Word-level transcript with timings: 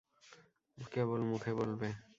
কেবল 0.77 1.19
মুখে 1.21 1.51
বলবে। 1.53 1.87